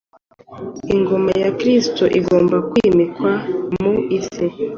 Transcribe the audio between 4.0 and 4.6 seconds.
isi.